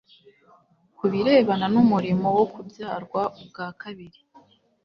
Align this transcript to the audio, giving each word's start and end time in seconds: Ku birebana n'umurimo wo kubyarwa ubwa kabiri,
Ku 0.97 1.05
birebana 1.11 1.67
n'umurimo 1.73 2.27
wo 2.37 2.45
kubyarwa 2.53 3.21
ubwa 3.41 3.65
kabiri, 3.81 4.19